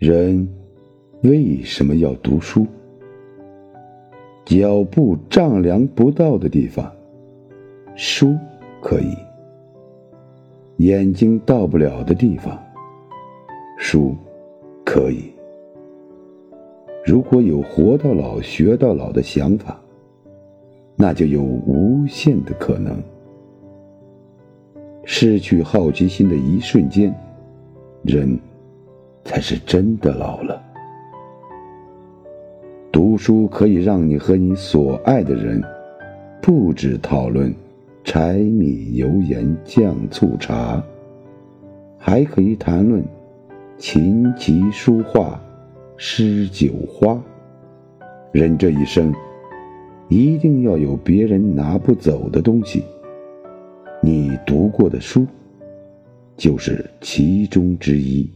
[0.00, 0.48] 人
[1.24, 2.66] 为什么要读书？
[4.46, 6.90] 脚步丈量不到的地方，
[7.94, 8.34] 书
[8.80, 9.14] 可以；
[10.78, 12.58] 眼睛到不了的地方，
[13.76, 14.16] 书
[14.86, 15.30] 可以。
[17.04, 19.78] 如果有活到老学到老的想法，
[20.96, 22.96] 那就有无限的可能。
[25.04, 27.14] 失去好奇心的一瞬间，
[28.02, 28.38] 人
[29.24, 30.62] 才是真的老了。
[32.92, 35.62] 读书可以让你和你所爱的人，
[36.42, 37.54] 不止讨论
[38.02, 40.82] 柴米油盐酱醋茶，
[41.96, 43.04] 还可以谈论
[43.78, 45.40] 琴棋书画
[45.96, 47.20] 诗酒花。
[48.32, 49.14] 人这一生，
[50.08, 52.84] 一定要有别人拿不走的东西。
[54.02, 55.26] 你读过的书，
[56.36, 58.28] 就是其中之一。